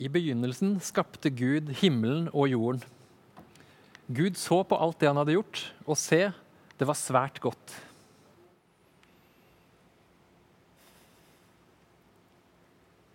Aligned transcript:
I 0.00 0.08
begynnelsen 0.08 0.78
skapte 0.80 1.28
Gud 1.28 1.68
himmelen 1.82 2.30
og 2.32 2.48
jorden. 2.48 2.84
Gud 4.08 4.38
så 4.40 4.62
på 4.64 4.78
alt 4.80 4.96
det 4.98 5.10
han 5.10 5.20
hadde 5.20 5.36
gjort, 5.36 5.60
og 5.84 5.98
se, 6.00 6.30
det 6.80 6.88
var 6.88 6.96
svært 6.98 7.36
godt. 7.44 7.74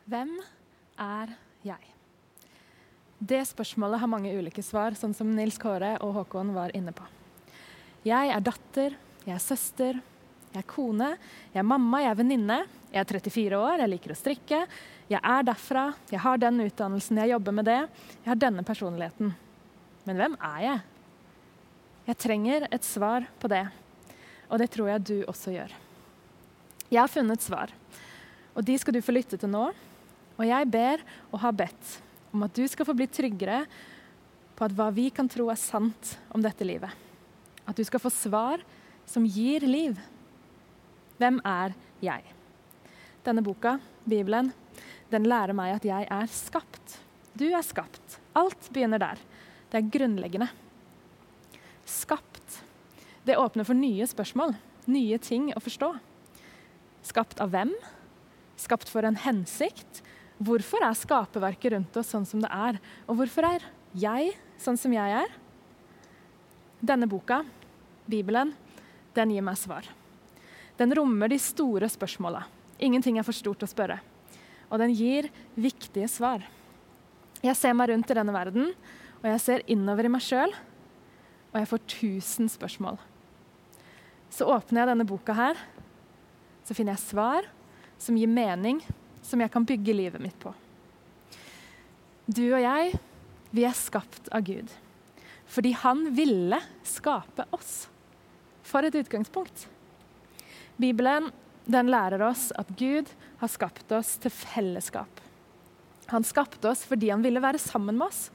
Hvem 0.06 0.38
er 1.02 1.34
jeg? 1.66 1.92
Det 3.18 3.42
spørsmålet 3.50 4.00
har 4.00 4.12
mange 4.12 4.36
ulike 4.38 4.62
svar, 4.62 4.94
sånn 4.94 5.16
som 5.18 5.32
Nils 5.34 5.58
Kåre 5.58 5.96
og 6.06 6.14
Håkon 6.20 6.54
var 6.54 6.76
inne 6.78 6.94
på. 6.94 7.08
Jeg 8.06 8.30
er 8.30 8.46
datter, 8.46 8.94
jeg 9.26 9.34
er 9.34 9.42
søster, 9.42 9.98
jeg 10.54 10.62
er 10.62 10.70
kone, 10.70 11.16
jeg 11.50 11.64
er 11.64 11.66
mamma, 11.68 12.04
jeg 12.06 12.14
er 12.14 12.20
venninne. 12.22 12.60
Jeg 12.96 13.02
er 13.04 13.10
34 13.12 13.58
år, 13.60 13.82
jeg 13.84 13.92
liker 13.92 14.12
å 14.14 14.16
strikke. 14.16 14.58
Jeg 15.12 15.20
er 15.20 15.42
derfra, 15.44 15.90
jeg 16.08 16.22
har 16.24 16.38
den 16.40 16.62
utdannelsen, 16.64 17.18
jeg 17.20 17.34
jobber 17.34 17.56
med 17.58 17.68
det. 17.68 17.82
Jeg 18.22 18.30
har 18.30 18.38
denne 18.40 18.64
personligheten. 18.64 19.34
Men 20.08 20.22
hvem 20.22 20.38
er 20.40 20.62
jeg? 20.64 20.78
Jeg 22.06 22.20
trenger 22.24 22.68
et 22.70 22.88
svar 22.88 23.26
på 23.42 23.50
det, 23.52 23.66
og 24.48 24.62
det 24.62 24.70
tror 24.72 24.94
jeg 24.94 25.04
du 25.10 25.18
også 25.28 25.52
gjør. 25.58 25.74
Jeg 26.88 27.02
har 27.02 27.12
funnet 27.12 27.44
svar, 27.44 27.74
og 28.56 28.64
de 28.64 28.78
skal 28.80 28.96
du 28.96 29.02
få 29.04 29.18
lytte 29.18 29.42
til 29.42 29.52
nå. 29.52 29.66
Og 30.38 30.44
jeg 30.48 30.70
ber 30.72 31.04
og 31.34 31.42
har 31.44 31.58
bedt 31.66 31.98
om 32.32 32.46
at 32.48 32.56
du 32.56 32.64
skal 32.72 32.88
få 32.88 32.96
bli 32.96 33.10
tryggere 33.12 33.64
på 34.56 34.70
at 34.70 34.76
hva 34.78 34.88
vi 34.96 35.10
kan 35.12 35.28
tro 35.32 35.50
er 35.52 35.60
sant 35.60 36.16
om 36.32 36.44
dette 36.44 36.64
livet. 36.64 36.96
At 37.68 37.76
du 37.76 37.84
skal 37.84 38.00
få 38.00 38.14
svar 38.14 38.64
som 39.10 39.28
gir 39.28 39.68
liv. 39.68 40.00
Hvem 41.20 41.44
er 41.44 41.76
jeg? 42.04 42.35
Denne 43.26 43.42
boka, 43.42 43.80
Bibelen, 44.06 44.52
den 45.10 45.26
lærer 45.26 45.56
meg 45.58 45.74
at 45.80 45.86
jeg 45.88 46.06
er 46.14 46.30
skapt. 46.30 47.00
Du 47.34 47.48
er 47.50 47.64
skapt. 47.66 48.20
Alt 48.38 48.70
begynner 48.74 49.02
der. 49.02 49.22
Det 49.72 49.80
er 49.80 49.92
grunnleggende. 49.96 50.48
Skapt. 51.90 52.60
Det 53.26 53.38
åpner 53.42 53.66
for 53.66 53.78
nye 53.78 54.06
spørsmål, 54.06 54.54
nye 54.86 55.18
ting 55.18 55.50
å 55.58 55.64
forstå. 55.64 55.90
Skapt 57.06 57.42
av 57.42 57.50
hvem? 57.54 57.74
Skapt 58.62 58.92
for 58.94 59.08
en 59.08 59.18
hensikt? 59.18 60.04
Hvorfor 60.38 60.86
er 60.86 60.98
skaperverket 60.98 61.74
rundt 61.74 61.98
oss 61.98 62.12
sånn 62.14 62.28
som 62.30 62.44
det 62.44 62.52
er? 62.54 62.78
Og 63.10 63.18
hvorfor 63.18 63.48
er 63.50 63.66
jeg 63.98 64.36
sånn 64.62 64.78
som 64.78 64.94
jeg 64.94 65.18
er? 65.24 65.34
Denne 66.86 67.10
boka, 67.10 67.42
Bibelen, 68.06 68.54
den 69.18 69.34
gir 69.34 69.46
meg 69.46 69.58
svar. 69.58 69.90
Den 70.78 70.94
rommer 70.94 71.32
de 71.32 71.40
store 71.42 71.90
spørsmåla. 71.90 72.44
Ingenting 72.80 73.20
er 73.20 73.26
for 73.28 73.36
stort 73.36 73.64
å 73.64 73.70
spørre. 73.70 74.00
Og 74.70 74.80
den 74.82 74.94
gir 74.96 75.30
viktige 75.56 76.10
svar. 76.12 76.44
Jeg 77.46 77.56
ser 77.60 77.76
meg 77.78 77.92
rundt 77.92 78.10
i 78.12 78.18
denne 78.18 78.34
verden, 78.36 78.72
og 79.22 79.28
jeg 79.30 79.42
ser 79.44 79.66
innover 79.72 80.08
i 80.08 80.12
meg 80.12 80.24
sjøl, 80.26 80.54
og 81.54 81.60
jeg 81.62 81.70
får 81.72 81.84
tusen 81.92 82.50
spørsmål. 82.52 82.98
Så 84.34 84.48
åpner 84.52 84.82
jeg 84.82 84.92
denne 84.92 85.08
boka 85.08 85.36
her, 85.38 85.60
så 86.66 86.76
finner 86.76 86.96
jeg 86.96 87.06
svar 87.06 87.48
som 88.02 88.18
gir 88.18 88.32
mening, 88.32 88.82
som 89.24 89.42
jeg 89.42 89.52
kan 89.54 89.66
bygge 89.66 89.96
livet 89.96 90.22
mitt 90.22 90.38
på. 90.42 90.52
Du 92.26 92.44
og 92.50 92.60
jeg, 92.60 92.98
vi 93.54 93.64
er 93.68 93.78
skapt 93.78 94.28
av 94.34 94.44
Gud. 94.46 94.72
Fordi 95.46 95.72
han 95.78 96.08
ville 96.18 96.58
skape 96.86 97.46
oss. 97.54 97.86
For 98.66 98.84
et 98.84 98.98
utgangspunkt. 98.98 99.68
Bibelen 100.82 101.30
den 101.66 101.90
lærer 101.90 102.22
oss 102.26 102.52
at 102.56 102.70
Gud 102.78 103.10
har 103.42 103.52
skapt 103.52 103.92
oss 103.96 104.16
til 104.22 104.34
fellesskap. 104.34 105.22
Han 106.14 106.26
skapte 106.26 106.70
oss 106.70 106.84
fordi 106.86 107.10
han 107.10 107.24
ville 107.26 107.42
være 107.42 107.62
sammen 107.62 107.98
med 107.98 108.08
oss. 108.08 108.30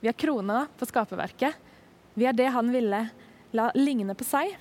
Vi 0.00 0.08
er 0.08 0.16
krona 0.16 0.64
på 0.80 0.88
skaperverket. 0.88 1.56
Vi 2.16 2.26
er 2.28 2.36
det 2.36 2.48
han 2.54 2.72
ville 2.72 3.02
la 3.56 3.68
ligne 3.76 4.16
på 4.16 4.24
seg. 4.24 4.54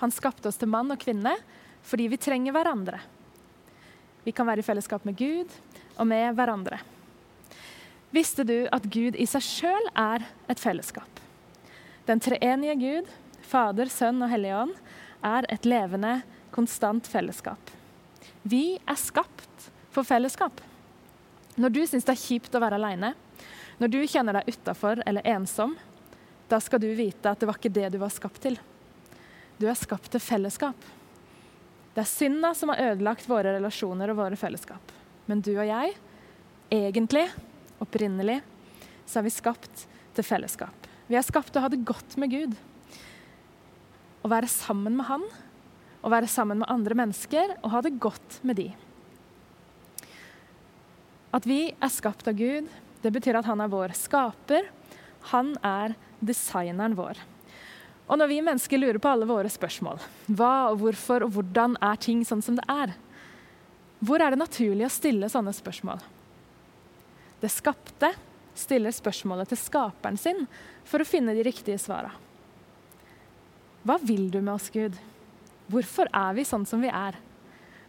Han 0.00 0.14
skapte 0.14 0.48
oss 0.48 0.60
til 0.60 0.72
mann 0.72 0.90
og 0.92 1.00
kvinne 1.02 1.36
fordi 1.84 2.08
vi 2.08 2.20
trenger 2.20 2.54
hverandre. 2.54 3.00
Vi 4.24 4.32
kan 4.32 4.46
være 4.46 4.62
i 4.62 4.66
fellesskap 4.66 5.04
med 5.04 5.18
Gud 5.18 5.50
og 5.98 6.06
med 6.08 6.32
hverandre. 6.38 6.78
Visste 8.12 8.44
du 8.46 8.68
at 8.72 8.86
Gud 8.92 9.16
i 9.16 9.26
seg 9.28 9.44
sjøl 9.44 9.88
er 9.98 10.24
et 10.52 10.60
fellesskap? 10.60 11.08
Den 12.06 12.20
treenige 12.22 12.76
Gud, 12.80 13.08
Fader, 13.46 13.90
Sønn 13.92 14.22
og 14.22 14.30
Hellige 14.32 14.58
Ånd, 14.58 14.74
er 15.22 15.46
et 15.52 15.66
levende 15.68 16.20
konstant 16.52 17.06
fellesskap. 17.08 17.70
Vi 18.42 18.76
er 18.76 18.98
skapt 18.98 19.70
for 19.92 20.06
fellesskap. 20.06 20.60
Når 21.56 21.74
du 21.74 21.82
syns 21.86 22.06
det 22.06 22.14
er 22.14 22.22
kjipt 22.22 22.54
å 22.56 22.62
være 22.62 22.78
aleine, 22.80 23.12
når 23.80 23.92
du 23.92 24.00
kjenner 24.06 24.38
deg 24.38 24.52
utafor 24.52 25.02
eller 25.06 25.26
ensom, 25.34 25.74
da 26.48 26.60
skal 26.60 26.80
du 26.82 26.90
vite 26.96 27.30
at 27.30 27.40
det 27.40 27.48
var 27.48 27.58
ikke 27.58 27.72
det 27.72 27.92
du 27.94 27.98
var 28.02 28.12
skapt 28.12 28.42
til. 28.44 28.58
Du 29.58 29.68
er 29.68 29.78
skapt 29.78 30.10
til 30.12 30.22
fellesskap. 30.22 30.88
Det 31.92 32.00
er 32.02 32.08
synda 32.08 32.52
som 32.56 32.72
har 32.72 32.92
ødelagt 32.92 33.28
våre 33.28 33.52
relasjoner 33.56 34.12
og 34.12 34.20
våre 34.20 34.38
fellesskap. 34.40 34.92
Men 35.28 35.42
du 35.44 35.52
og 35.54 35.66
jeg, 35.68 35.94
egentlig, 36.72 37.26
opprinnelig, 37.84 38.40
så 39.06 39.20
er 39.20 39.26
vi 39.26 39.34
skapt 39.34 39.86
til 40.16 40.26
fellesskap. 40.26 40.88
Vi 41.08 41.18
er 41.18 41.26
skapt 41.26 41.52
til 41.52 41.60
å 41.60 41.66
ha 41.66 41.72
det 41.72 41.82
godt 41.86 42.16
med 42.20 42.32
Gud. 42.32 42.56
Å 44.22 44.30
være 44.32 44.48
sammen 44.48 44.96
med 44.96 45.08
Han 45.10 45.26
å 46.02 46.10
være 46.10 46.30
sammen 46.30 46.62
med 46.62 46.70
andre 46.70 46.96
mennesker 46.98 47.56
og 47.60 47.72
ha 47.74 47.82
det 47.84 47.96
godt 48.02 48.40
med 48.46 48.58
de. 48.58 48.68
At 51.32 51.46
vi 51.48 51.72
er 51.72 51.92
skapt 51.92 52.28
av 52.28 52.36
Gud, 52.36 52.68
det 53.02 53.12
betyr 53.14 53.38
at 53.38 53.48
han 53.48 53.62
er 53.62 53.70
vår 53.72 53.94
skaper. 53.96 54.66
Han 55.32 55.54
er 55.64 55.94
designeren 56.20 56.96
vår. 56.98 57.20
Og 58.10 58.18
når 58.18 58.28
vi 58.28 58.42
mennesker 58.44 58.80
lurer 58.82 58.98
på 59.00 59.08
alle 59.08 59.28
våre 59.30 59.50
spørsmål, 59.50 60.02
hva 60.34 60.72
og 60.72 60.82
hvorfor 60.82 61.24
og 61.24 61.36
hvordan 61.36 61.78
er 61.80 62.02
ting 62.02 62.26
sånn 62.26 62.42
som 62.44 62.58
det 62.58 62.66
er, 62.68 62.92
hvor 64.02 64.20
er 64.20 64.34
det 64.34 64.42
naturlig 64.42 64.88
å 64.88 64.92
stille 64.92 65.30
sånne 65.30 65.54
spørsmål? 65.54 66.02
Det 67.40 67.50
skapte 67.50 68.10
stiller 68.58 68.92
spørsmålet 68.92 69.52
til 69.52 69.60
skaperen 69.60 70.18
sin 70.20 70.44
for 70.84 71.00
å 71.00 71.08
finne 71.08 71.34
de 71.36 71.46
riktige 71.46 71.80
svarene. 71.80 72.18
Hva 73.82 73.96
vil 73.98 74.28
du 74.30 74.38
med 74.38 74.54
oss, 74.54 74.68
Gud? 74.70 74.94
Hvorfor 75.72 76.10
er 76.12 76.34
vi 76.36 76.44
sånn 76.44 76.66
som 76.68 76.82
vi 76.84 76.90
er? 76.92 77.16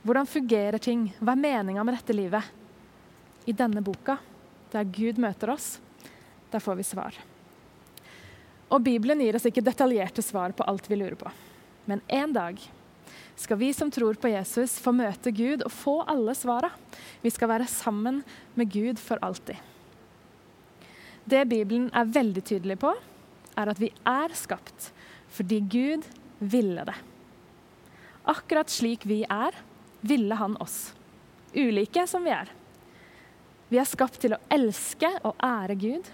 Hvordan 0.03 0.27
fungerer 0.27 0.79
ting? 0.79 1.09
Hva 1.19 1.33
er 1.35 1.41
meninga 1.41 1.83
med 1.83 1.97
dette 1.97 2.15
livet? 2.15 2.45
I 3.43 3.55
denne 3.55 3.83
boka, 3.83 4.15
der 4.71 4.87
Gud 4.87 5.19
møter 5.19 5.51
oss, 5.51 5.81
der 6.51 6.63
får 6.63 6.79
vi 6.79 6.85
svar. 6.87 7.17
Og 8.71 8.79
Bibelen 8.85 9.19
gir 9.19 9.35
oss 9.35 9.49
ikke 9.49 9.65
detaljerte 9.65 10.23
svar 10.23 10.55
på 10.55 10.63
alt 10.63 10.87
vi 10.87 11.01
lurer 11.01 11.17
på. 11.19 11.27
Men 11.85 11.99
en 12.07 12.31
dag 12.33 12.61
skal 13.35 13.59
vi 13.59 13.73
som 13.75 13.91
tror 13.91 14.15
på 14.15 14.31
Jesus, 14.31 14.79
få 14.79 14.93
møte 14.95 15.33
Gud 15.35 15.65
og 15.67 15.75
få 15.75 15.99
alle 16.07 16.35
svara. 16.39 16.71
Vi 17.19 17.31
skal 17.33 17.51
være 17.51 17.67
sammen 17.67 18.21
med 18.55 18.71
Gud 18.71 19.01
for 19.01 19.19
alltid. 19.25 19.59
Det 21.27 21.43
Bibelen 21.51 21.89
er 21.91 22.11
veldig 22.15 22.43
tydelig 22.47 22.79
på, 22.79 22.95
er 23.59 23.71
at 23.71 23.79
vi 23.79 23.91
er 24.07 24.35
skapt 24.37 24.93
fordi 25.33 25.63
Gud 25.65 26.05
ville 26.39 26.83
det. 26.85 26.95
Akkurat 28.23 28.69
slik 28.69 29.05
vi 29.05 29.23
er, 29.29 29.55
ville 30.01 30.35
han 30.35 30.55
oss. 30.63 30.93
Ulike 31.53 32.07
som 32.07 32.23
vi 32.23 32.31
er. 32.31 32.51
Vi 33.69 33.79
er 33.81 33.89
skapt 33.89 34.19
til 34.21 34.35
å 34.35 34.41
elske 34.53 35.09
og 35.25 35.39
ære 35.43 35.75
Gud, 35.79 36.07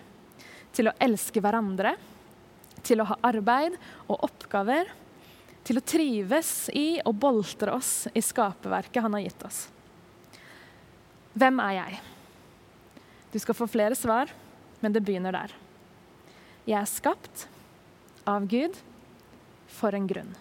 til 0.73 0.89
å 0.89 0.95
elske 1.01 1.41
hverandre, 1.43 1.95
til 2.85 3.01
å 3.01 3.07
ha 3.09 3.17
arbeid 3.29 3.75
og 4.07 4.23
oppgaver, 4.29 4.89
til 5.67 5.77
å 5.77 5.85
trives 5.85 6.69
i 6.73 7.01
og 7.05 7.17
boltre 7.19 7.75
oss 7.75 8.07
i 8.15 8.23
skaperverket 8.23 9.03
han 9.05 9.17
har 9.17 9.25
gitt 9.25 9.43
oss. 9.45 9.63
Hvem 11.37 11.59
er 11.61 11.75
jeg? 11.77 11.99
Du 13.29 13.37
skal 13.43 13.57
få 13.57 13.67
flere 13.69 13.97
svar, 13.97 14.31
men 14.81 14.95
det 14.95 15.03
begynner 15.05 15.35
der. 15.35 15.53
Jeg 16.65 16.79
er 16.79 16.89
skapt 16.89 17.45
av 18.29 18.47
Gud 18.49 18.77
for 19.69 19.93
en 19.93 20.07
grunn. 20.09 20.31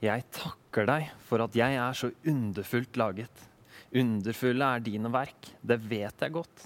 Jeg 0.00 0.24
takker 0.32 0.86
deg 0.88 1.10
for 1.28 1.44
at 1.44 1.56
jeg 1.56 1.76
er 1.76 1.96
så 1.96 2.08
underfullt 2.24 2.96
laget. 2.96 3.42
Underfulle 3.92 4.64
er 4.64 4.84
dine 4.84 5.10
verk, 5.12 5.50
det 5.60 5.76
vet 5.90 6.22
jeg 6.24 6.32
godt. 6.32 6.62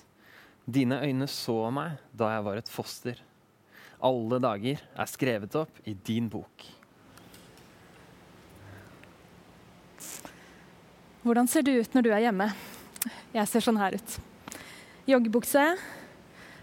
Dine 0.65 1.01
øyne 1.03 1.27
så 1.29 1.57
meg 1.75 1.99
da 2.15 2.31
jeg 2.31 2.45
var 2.47 2.61
et 2.61 2.71
foster. 2.71 3.19
Alle 4.05 4.39
dager 4.39 4.83
er 4.95 5.11
skrevet 5.11 5.57
opp 5.59 5.81
i 5.89 5.97
din 6.07 6.29
bok. 6.31 6.67
Hvordan 11.25 11.49
ser 11.49 11.65
du 11.65 11.73
ut 11.73 11.95
når 11.97 12.05
du 12.05 12.11
er 12.13 12.27
hjemme? 12.27 12.51
Jeg 13.35 13.49
ser 13.51 13.65
sånn 13.65 13.81
her 13.81 13.97
ut. 13.97 14.19
Joggebukse, 15.09 15.63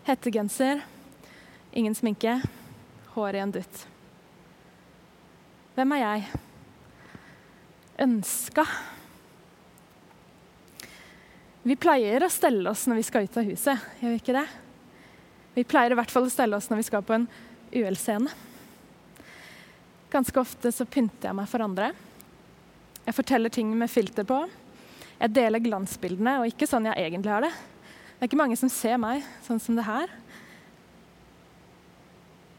hettegenser, 0.05 0.85
ingen 1.73 1.97
sminke, 1.97 2.37
hår 3.17 3.37
i 3.37 3.43
en 3.43 3.53
dutt. 3.57 3.83
Hvem 5.75 5.97
er 5.97 6.01
jeg? 6.03 6.41
Ønska. 7.99 8.65
Vi 11.63 11.75
pleier 11.77 12.23
å 12.25 12.29
stelle 12.31 12.71
oss 12.71 12.87
når 12.89 13.01
vi 13.01 13.07
skal 13.07 13.27
ut 13.27 13.37
av 13.37 13.45
huset, 13.45 13.89
gjør 14.01 14.15
vi 14.15 14.21
ikke 14.21 14.37
det? 14.37 14.47
Vi 15.53 15.65
pleier 15.67 15.93
i 15.93 15.97
hvert 15.99 16.13
fall 16.13 16.25
å 16.25 16.31
stelle 16.31 16.57
oss 16.57 16.69
når 16.71 16.79
vi 16.79 16.87
skal 16.87 17.03
på 17.05 17.17
en 17.17 17.27
UL-scene. 17.75 18.31
Ganske 20.11 20.41
ofte 20.41 20.71
så 20.73 20.87
pynter 20.87 21.29
jeg 21.29 21.37
meg 21.37 21.47
for 21.51 21.63
andre. 21.63 21.91
Jeg 23.05 23.17
forteller 23.17 23.53
ting 23.53 23.69
med 23.77 23.91
filter 23.91 24.25
på. 24.27 24.39
Jeg 25.21 25.35
deler 25.35 25.61
glansbildene, 25.61 26.39
og 26.41 26.49
ikke 26.49 26.67
sånn 26.69 26.87
jeg 26.89 26.97
egentlig 26.97 27.31
har 27.31 27.45
det. 27.45 27.53
Det 27.53 28.25
er 28.25 28.29
ikke 28.29 28.41
mange 28.41 28.57
som 28.59 28.71
ser 28.73 28.97
meg 29.01 29.25
sånn 29.45 29.61
som 29.61 29.77
det 29.77 29.85
her. 29.85 30.11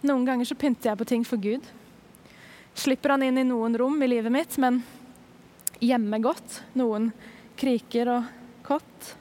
Noen 0.06 0.24
ganger 0.26 0.48
så 0.48 0.58
pynter 0.58 0.90
jeg 0.90 1.00
på 1.00 1.08
ting 1.10 1.26
for 1.26 1.42
Gud. 1.42 1.66
Slipper 2.78 3.14
han 3.14 3.24
inn 3.26 3.38
i 3.38 3.46
noen 3.46 3.76
rom 3.78 4.00
i 4.02 4.08
livet 4.10 4.32
mitt, 4.34 4.56
men 4.62 4.80
gjemmer 5.82 6.22
godt 6.22 6.60
noen 6.78 7.10
kriker 7.58 8.10
og 8.12 8.30
kott. 8.66 9.12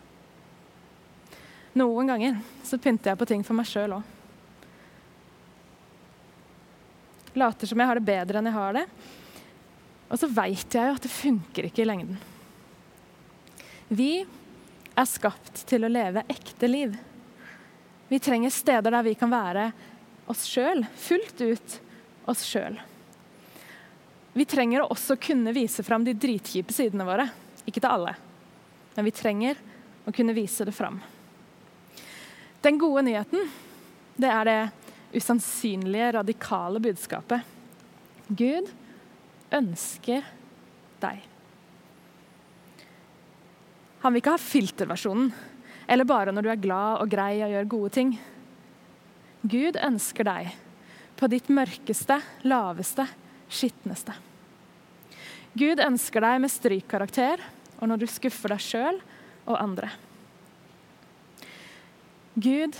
Noen 1.80 2.12
ganger 2.12 2.42
så 2.68 2.80
pynter 2.81 3.13
jeg 3.13 3.22
på 3.22 3.28
ting 3.30 3.46
for 3.48 3.58
meg 3.58 3.69
sjøl 3.69 3.98
òg. 3.98 4.18
Later 7.40 7.69
som 7.69 7.80
jeg 7.80 7.88
har 7.88 7.98
det 7.98 8.08
bedre 8.10 8.42
enn 8.42 8.50
jeg 8.50 8.58
har 8.58 8.75
det. 8.75 8.86
Og 10.12 10.19
så 10.19 10.28
veit 10.28 10.75
jeg 10.75 10.90
jo 10.90 10.98
at 10.98 11.06
det 11.06 11.13
funker 11.13 11.68
ikke 11.69 11.86
i 11.86 11.88
lengden. 11.88 12.19
Vi 13.88 14.12
er 14.22 15.08
skapt 15.08 15.63
til 15.68 15.88
å 15.88 15.92
leve 15.92 16.25
ekte 16.31 16.68
liv. 16.68 16.94
Vi 18.12 18.19
trenger 18.19 18.52
steder 18.52 18.92
der 18.92 19.08
vi 19.08 19.16
kan 19.16 19.31
være 19.31 19.69
oss 20.31 20.44
sjøl, 20.48 20.84
fullt 21.00 21.44
ut 21.48 21.78
oss 22.31 22.44
sjøl. 22.48 22.75
Vi 24.33 24.45
trenger 24.48 24.83
å 24.83 24.92
også 24.94 25.18
kunne 25.19 25.51
vise 25.56 25.83
fram 25.83 26.06
de 26.07 26.16
dritkjipe 26.16 26.74
sidene 26.74 27.07
våre. 27.07 27.28
Ikke 27.68 27.81
til 27.81 27.92
alle, 27.92 28.13
men 28.95 29.07
vi 29.07 29.13
trenger 29.16 29.60
å 30.07 30.13
kunne 30.16 30.36
vise 30.36 30.66
det 30.66 30.74
fram. 30.75 31.01
Den 32.62 32.78
gode 32.81 33.04
nyheten, 33.06 33.50
det 34.22 34.30
er 34.31 34.48
det 34.48 34.60
usannsynlige, 35.18 36.13
radikale 36.18 36.81
budskapet. 36.81 37.44
Gud 38.30 38.69
ønsker 39.51 40.25
deg. 41.01 41.25
Han 44.01 44.13
vil 44.13 44.22
ikke 44.22 44.36
ha 44.38 44.42
filterversjonen, 44.42 45.31
eller 45.92 46.07
bare 46.07 46.34
når 46.34 46.45
du 46.45 46.51
er 46.54 46.62
glad 46.63 47.04
og 47.04 47.12
grei 47.12 47.34
og 47.44 47.51
gjør 47.51 47.72
gode 47.75 47.92
ting. 47.98 48.13
Gud 49.42 49.77
ønsker 49.77 50.25
deg 50.25 50.54
på 51.19 51.30
ditt 51.30 51.50
mørkeste, 51.54 52.18
laveste, 52.48 53.06
skitneste. 53.51 54.15
Gud 55.57 55.81
ønsker 55.83 56.24
deg 56.24 56.39
med 56.44 56.53
strykkarakter 56.53 57.44
og 57.81 57.89
når 57.89 58.03
du 58.03 58.07
skuffer 58.09 58.53
deg 58.53 58.63
sjøl 58.63 59.00
og 59.50 59.57
andre. 59.57 59.89
Gud 62.39 62.77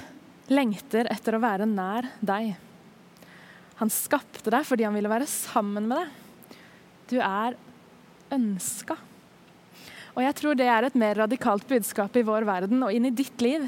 lengter 0.52 1.10
etter 1.12 1.36
å 1.36 1.44
være 1.44 1.68
nær 1.68 2.08
deg. 2.24 2.54
Han 3.82 3.92
skapte 3.92 4.54
deg 4.54 4.66
fordi 4.68 4.86
han 4.88 4.96
ville 4.96 5.12
være 5.12 5.28
sammen 5.30 5.90
med 5.90 6.00
deg. 6.00 6.58
Du 7.12 7.18
er 7.20 7.58
ønska. 8.32 8.96
Og 10.16 10.24
jeg 10.24 10.36
tror 10.38 10.58
det 10.60 10.68
er 10.72 10.88
et 10.88 10.98
mer 11.00 11.20
radikalt 11.24 11.68
budskap 11.68 12.16
i 12.20 12.26
vår 12.28 12.48
verden 12.48 12.84
og 12.84 12.96
inn 12.96 13.08
i 13.08 13.16
ditt 13.16 13.44
liv 13.44 13.68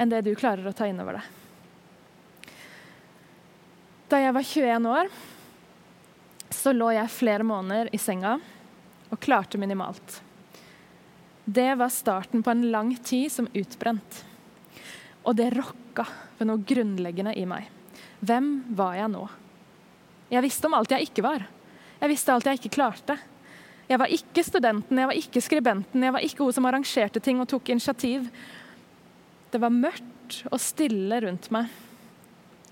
enn 0.00 0.10
det 0.10 0.24
du 0.26 0.32
klarer 0.36 0.66
å 0.68 0.74
ta 0.76 0.88
inn 0.88 1.00
over 1.00 1.18
deg. 1.18 1.30
Da 4.10 4.20
jeg 4.20 4.34
var 4.36 4.46
21 4.46 4.88
år, 4.90 5.12
så 6.64 6.72
lå 6.72 6.88
jeg 6.94 7.12
flere 7.12 7.44
måneder 7.44 7.90
i 7.92 8.00
senga 8.00 8.38
og 9.12 9.20
klarte 9.20 9.60
minimalt. 9.60 10.22
Det 11.44 11.74
var 11.76 11.92
starten 11.92 12.40
på 12.42 12.54
en 12.54 12.70
lang 12.72 12.94
tid 13.04 13.28
som 13.32 13.50
utbrent. 13.52 14.22
Og 15.28 15.36
det 15.36 15.50
rokka 15.52 16.06
ved 16.38 16.48
noe 16.48 16.64
grunnleggende 16.64 17.34
i 17.36 17.44
meg. 17.48 17.68
Hvem 18.24 18.48
var 18.78 18.96
jeg 18.96 19.12
nå? 19.12 19.26
Jeg 20.32 20.44
visste 20.46 20.70
om 20.70 20.78
alt 20.78 20.96
jeg 20.96 21.10
ikke 21.10 21.26
var. 21.26 21.44
Jeg 22.00 22.12
visste 22.14 22.32
alt 22.32 22.48
jeg 22.48 22.62
ikke 22.62 22.74
klarte. 22.78 23.20
Jeg 23.84 24.00
var 24.00 24.16
ikke 24.16 24.48
studenten, 24.48 24.96
jeg 24.96 25.10
var 25.10 25.20
ikke 25.20 25.44
skribenten, 25.44 26.08
jeg 26.08 26.16
var 26.16 26.24
ikke 26.24 26.46
hun 26.46 26.56
som 26.56 26.64
arrangerte 26.70 27.20
ting 27.20 27.44
og 27.44 27.50
tok 27.52 27.74
initiativ. 27.74 28.30
Det 29.52 29.60
var 29.60 29.74
mørkt 29.74 30.40
og 30.48 30.62
stille 30.64 31.20
rundt 31.26 31.52
meg 31.52 31.68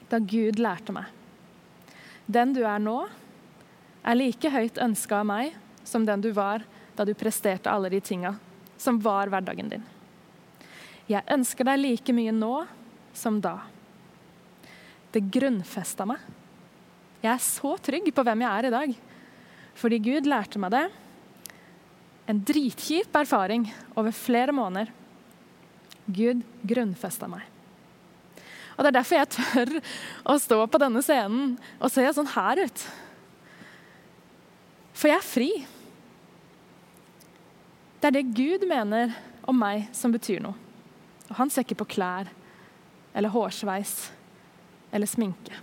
da 0.08 0.20
Gud 0.20 0.58
lærte 0.60 0.92
meg. 0.96 1.12
Den 2.24 2.56
du 2.56 2.64
er 2.64 2.80
nå, 2.80 3.02
er 4.02 4.19
like 4.19 4.50
høyt 4.50 4.81
ønska 4.82 5.20
av 5.22 5.28
meg 5.28 5.56
som 5.87 6.06
den 6.06 6.22
du 6.22 6.31
var 6.34 6.64
da 6.96 7.06
du 7.06 7.14
presterte 7.19 7.70
alle 7.70 7.90
de 7.93 8.00
tinga 8.02 8.34
som 8.81 8.99
var 9.02 9.31
hverdagen 9.31 9.70
din. 9.70 9.84
Jeg 11.10 11.26
ønsker 11.34 11.66
deg 11.66 11.81
like 11.81 12.14
mye 12.14 12.32
nå 12.34 12.54
som 13.14 13.38
da. 13.43 13.58
Det 15.12 15.22
grunnfesta 15.34 16.06
meg. 16.08 16.19
Jeg 17.22 17.31
er 17.34 17.44
så 17.44 17.76
trygg 17.78 18.08
på 18.14 18.25
hvem 18.26 18.43
jeg 18.43 18.50
er 18.50 18.69
i 18.69 18.75
dag. 18.75 18.94
Fordi 19.78 19.99
Gud 20.02 20.28
lærte 20.28 20.60
meg 20.62 20.72
det. 20.75 20.87
En 22.31 22.40
dritkjip 22.46 23.14
erfaring 23.19 23.69
over 23.94 24.14
flere 24.14 24.55
måneder. 24.56 24.90
Gud 26.06 26.43
grunnfesta 26.66 27.28
meg. 27.31 27.44
Og 28.72 28.82
Det 28.82 28.88
er 28.90 28.98
derfor 28.98 29.19
jeg 29.19 29.32
tør 29.37 29.72
å 30.32 30.38
stå 30.40 30.58
på 30.66 30.81
denne 30.81 31.02
scenen 31.05 31.56
og 31.78 31.93
se 31.93 32.06
sånn 32.16 32.31
her 32.34 32.64
ut. 32.64 32.84
For 34.92 35.10
jeg 35.10 35.18
er 35.18 35.26
fri. 35.26 35.50
Det 38.00 38.10
er 38.10 38.16
det 38.18 38.34
Gud 38.36 38.66
mener 38.68 39.14
om 39.48 39.58
meg, 39.58 39.88
som 39.96 40.12
betyr 40.14 40.42
noe. 40.44 40.58
Og 41.30 41.36
han 41.38 41.50
ser 41.50 41.64
ikke 41.64 41.80
på 41.82 41.90
klær 41.96 42.30
eller 43.16 43.32
hårsveis 43.32 44.10
eller 44.92 45.08
sminke. 45.08 45.56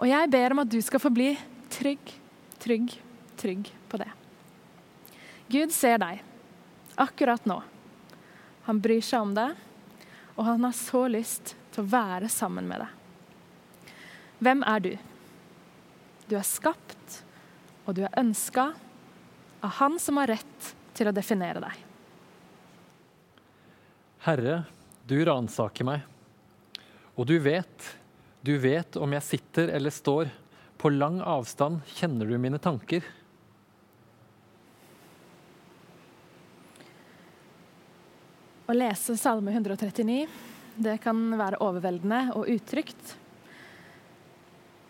Og 0.00 0.08
jeg 0.08 0.30
ber 0.32 0.54
om 0.54 0.62
at 0.64 0.70
du 0.72 0.80
skal 0.82 1.02
få 1.02 1.10
bli 1.14 1.34
trygg, 1.72 2.14
trygg, 2.62 2.94
trygg 3.40 3.70
på 3.90 4.00
det. 4.00 4.10
Gud 5.52 5.74
ser 5.74 6.00
deg 6.02 6.22
akkurat 7.00 7.44
nå. 7.46 7.60
Han 8.64 8.80
bryr 8.80 9.02
seg 9.04 9.26
om 9.26 9.34
deg, 9.36 9.52
og 10.34 10.46
han 10.48 10.64
har 10.64 10.74
så 10.76 11.04
lyst 11.10 11.54
til 11.74 11.84
å 11.84 11.90
være 11.92 12.30
sammen 12.32 12.66
med 12.70 12.84
deg. 12.84 13.92
Hvem 14.44 14.64
er 14.66 14.84
du? 14.84 14.92
Du 16.30 16.36
er 16.38 16.46
skapt, 16.48 16.93
og 17.84 17.96
du 17.96 18.04
er 18.04 18.18
ønska 18.20 18.70
av 19.64 19.76
Han 19.80 19.98
som 20.00 20.20
har 20.20 20.32
rett 20.34 20.70
til 20.94 21.08
å 21.08 21.14
definere 21.14 21.62
deg. 21.64 21.82
Herre, 24.24 24.62
du 25.04 25.18
ransaker 25.26 25.84
meg, 25.88 26.04
og 27.14 27.28
du 27.28 27.36
vet, 27.42 27.90
du 28.44 28.56
vet 28.60 28.96
om 28.96 29.12
jeg 29.16 29.26
sitter 29.26 29.72
eller 29.76 29.92
står. 29.92 30.32
På 30.80 30.90
lang 30.92 31.20
avstand 31.24 31.80
kjenner 31.96 32.28
du 32.28 32.36
mine 32.40 32.58
tanker. 32.60 33.04
Å 38.68 38.74
lese 38.76 39.16
Salme 39.20 39.52
139 39.54 40.26
det 40.74 40.96
kan 41.04 41.20
være 41.38 41.60
overveldende 41.62 42.34
og 42.34 42.48
utrygt. 42.50 43.14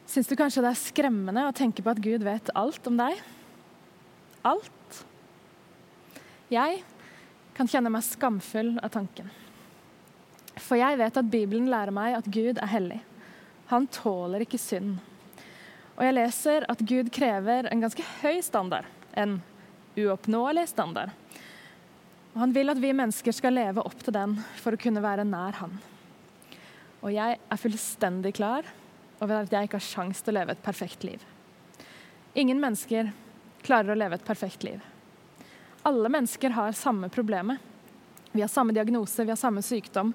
Syns 0.06 0.28
du 0.28 0.36
kanskje 0.36 0.62
det 0.64 0.70
er 0.74 0.82
skremmende 0.82 1.46
å 1.48 1.54
tenke 1.56 1.82
på 1.82 1.92
at 1.92 2.02
Gud 2.04 2.24
vet 2.26 2.52
alt 2.58 2.90
om 2.90 2.98
deg? 2.98 3.20
Alt? 4.44 5.00
Jeg 6.52 6.82
kan 7.56 7.70
kjenne 7.70 7.92
meg 7.92 8.04
skamfull 8.04 8.74
av 8.84 8.92
tanken. 8.94 9.30
For 10.60 10.78
jeg 10.78 10.98
vet 11.00 11.18
at 11.18 11.30
Bibelen 11.32 11.70
lærer 11.72 11.94
meg 11.94 12.18
at 12.18 12.28
Gud 12.28 12.60
er 12.60 12.70
hellig. 12.70 13.00
Han 13.72 13.88
tåler 13.90 14.44
ikke 14.44 14.60
synd. 14.60 14.98
Og 15.94 16.04
jeg 16.04 16.16
leser 16.16 16.66
at 16.68 16.84
Gud 16.84 17.10
krever 17.14 17.70
en 17.70 17.82
ganske 17.82 18.04
høy 18.20 18.42
standard, 18.44 18.86
en 19.16 19.38
uoppnåelig 19.96 20.68
standard. 20.74 21.14
Og 22.34 22.40
han 22.42 22.54
vil 22.54 22.72
at 22.72 22.80
vi 22.82 22.92
mennesker 22.92 23.34
skal 23.34 23.54
leve 23.54 23.82
opp 23.86 24.00
til 24.02 24.14
den 24.14 24.36
for 24.60 24.74
å 24.74 24.80
kunne 24.80 25.02
være 25.02 25.26
nær 25.26 25.60
han. 25.62 25.76
Og 27.04 27.12
jeg 27.14 27.38
er 27.38 27.60
fullstendig 27.60 28.34
klar 28.36 28.66
over 29.20 29.42
at 29.42 29.52
jeg 29.52 29.68
ikke 29.68 29.78
har 29.78 29.86
sjans 29.86 30.22
til 30.22 30.34
å 30.34 30.38
leve 30.38 30.54
et 30.54 30.64
perfekt 30.64 31.04
liv. 31.06 31.22
Ingen 32.34 32.60
mennesker 32.62 33.12
klarer 33.64 33.94
å 33.94 33.98
leve 33.98 34.18
et 34.18 34.26
perfekt 34.26 34.66
liv. 34.66 34.82
Alle 35.86 36.10
mennesker 36.10 36.56
har 36.56 36.76
samme 36.76 37.10
problemet. 37.12 37.58
Vi 38.32 38.42
har 38.42 38.50
samme 38.50 38.74
diagnose, 38.74 39.24
vi 39.24 39.30
har 39.30 39.40
samme 39.40 39.62
sykdom. 39.62 40.14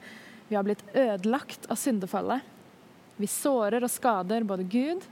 Vi 0.50 0.58
har 0.58 0.66
blitt 0.66 0.84
ødelagt 0.94 1.70
av 1.70 1.80
syndefallet. 1.80 2.42
Vi 3.20 3.28
sårer 3.30 3.84
og 3.84 3.92
skader 3.92 4.48
både 4.48 4.66
Gud, 4.68 5.06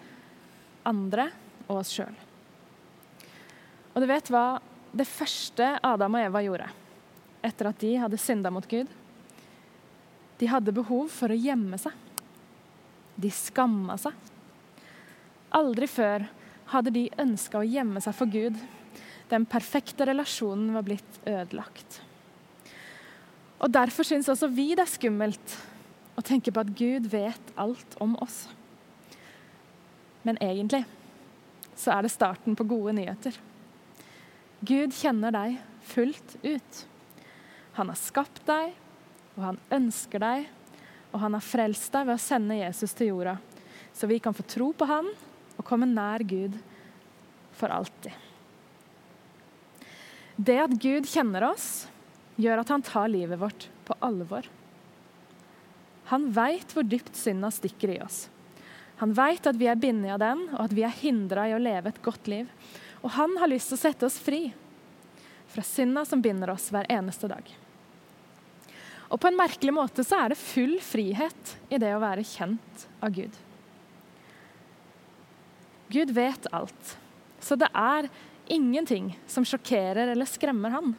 andre 0.87 1.29
og 1.67 1.81
oss 1.81 1.93
sjøl. 1.95 2.15
Og 3.93 4.03
du 4.03 4.07
vet 4.09 4.29
hva 4.31 4.47
det 4.97 5.07
første 5.09 5.75
Adam 5.83 6.15
og 6.17 6.27
Eva 6.29 6.43
gjorde? 6.45 6.69
etter 7.47 7.69
at 7.69 7.79
de 7.79 7.93
hadde 8.01 8.19
synda 8.19 8.51
mot 8.53 8.67
Gud. 8.67 8.89
De 10.37 10.49
hadde 10.49 10.75
behov 10.75 11.09
for 11.13 11.31
å 11.31 11.37
gjemme 11.37 11.79
seg. 11.81 11.93
De 13.17 13.31
skamma 13.33 13.97
seg. 13.99 14.13
Aldri 15.57 15.87
før 15.89 16.27
hadde 16.73 16.93
de 16.93 17.07
ønska 17.21 17.61
å 17.61 17.67
gjemme 17.67 18.01
seg 18.03 18.15
for 18.17 18.29
Gud. 18.29 18.57
Den 19.31 19.47
perfekte 19.49 20.07
relasjonen 20.07 20.73
var 20.75 20.85
blitt 20.87 21.19
ødelagt. 21.27 22.01
Og 23.57 23.71
Derfor 23.73 24.05
syns 24.05 24.29
også 24.29 24.51
vi 24.53 24.69
det 24.75 24.85
er 24.85 24.91
skummelt 24.91 25.57
å 26.17 26.23
tenke 26.25 26.53
på 26.53 26.61
at 26.61 26.73
Gud 26.77 27.09
vet 27.11 27.53
alt 27.57 27.97
om 28.03 28.15
oss. 28.23 28.45
Men 30.27 30.39
egentlig 30.43 30.83
så 31.77 31.93
er 31.93 32.05
det 32.05 32.13
starten 32.13 32.57
på 32.57 32.65
gode 32.67 32.95
nyheter. 32.97 33.35
Gud 34.65 34.93
kjenner 34.97 35.33
deg 35.33 35.59
fullt 35.87 36.37
ut. 36.43 36.79
Han 37.77 37.91
har 37.91 37.99
skapt 37.99 38.41
deg, 38.47 38.73
og 39.37 39.43
han 39.45 39.59
ønsker 39.73 40.23
deg, 40.23 40.47
og 41.17 41.23
han 41.23 41.33
har 41.33 41.41
frelst 41.41 41.89
deg 41.95 42.05
ved 42.05 42.13
å 42.13 42.21
sende 42.21 42.59
Jesus 42.59 42.93
til 42.93 43.09
jorda, 43.09 43.39
så 43.89 44.05
vi 44.05 44.19
kan 44.21 44.35
få 44.37 44.45
tro 44.45 44.69
på 44.77 44.85
han 44.85 45.09
og 45.57 45.65
komme 45.65 45.89
nær 45.89 46.21
Gud 46.21 46.53
for 47.57 47.73
alltid. 47.73 48.13
Det 50.37 50.59
at 50.61 50.75
Gud 50.77 51.09
kjenner 51.09 51.47
oss, 51.47 51.87
gjør 52.37 52.61
at 52.61 52.69
han 52.69 52.85
tar 52.85 53.09
livet 53.09 53.41
vårt 53.41 53.65
på 53.87 53.97
alvor. 54.05 54.45
Han 56.13 56.29
veit 56.29 56.77
hvor 56.77 56.85
dypt 56.85 57.17
synda 57.17 57.49
stikker 57.49 57.95
i 57.95 58.01
oss. 58.05 58.27
Han 59.01 59.17
veit 59.17 59.49
at 59.49 59.57
vi 59.57 59.65
er 59.71 59.81
bindet 59.81 60.13
av 60.13 60.21
den, 60.21 60.45
og 60.53 60.67
at 60.67 60.77
vi 60.77 60.85
er 60.85 61.01
hindra 61.01 61.47
i 61.49 61.57
å 61.57 61.61
leve 61.61 61.89
et 61.89 62.03
godt 62.05 62.29
liv. 62.29 62.45
Og 63.01 63.09
han 63.17 63.33
har 63.41 63.49
lyst 63.49 63.73
til 63.73 63.79
å 63.79 63.85
sette 63.87 64.05
oss 64.05 64.21
fri 64.21 64.51
fra 65.49 65.65
synda 65.65 66.05
som 66.05 66.21
binder 66.21 66.53
oss 66.53 66.69
hver 66.69 66.85
eneste 66.93 67.29
dag. 67.33 67.49
Og 69.07 69.19
på 69.21 69.29
en 69.29 69.37
merkelig 69.39 69.73
måte 69.75 70.03
så 70.03 70.19
er 70.23 70.33
det 70.33 70.39
full 70.41 70.77
frihet 70.83 71.53
i 71.71 71.79
det 71.79 71.93
å 71.95 72.01
være 72.03 72.25
kjent 72.27 72.87
av 72.99 73.13
Gud. 73.15 73.31
Gud 75.87 76.11
vet 76.11 76.49
alt, 76.51 76.97
så 77.39 77.55
det 77.55 77.69
er 77.71 78.09
ingenting 78.51 79.13
som 79.27 79.45
sjokkerer 79.47 80.11
eller 80.11 80.27
skremmer 80.27 80.73
han. 80.75 80.95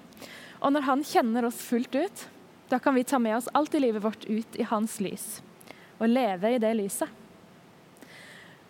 Og 0.65 0.73
når 0.73 0.87
han 0.89 1.05
kjenner 1.05 1.45
oss 1.49 1.61
fullt 1.61 1.95
ut, 1.95 2.25
da 2.69 2.81
kan 2.81 2.97
vi 2.97 3.05
ta 3.05 3.21
med 3.21 3.37
oss 3.37 3.51
alt 3.57 3.75
i 3.77 3.83
livet 3.83 4.05
vårt 4.05 4.25
ut 4.25 4.57
i 4.57 4.67
hans 4.69 4.99
lys 5.05 5.39
og 5.99 6.09
leve 6.09 6.55
i 6.55 6.61
det 6.63 6.73
lyset. 6.79 7.09